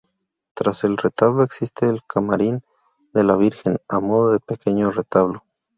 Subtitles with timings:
[0.55, 2.63] Tras el retablo existe el camarín
[3.13, 5.43] de la Virgen, a modo de pequeño retablo.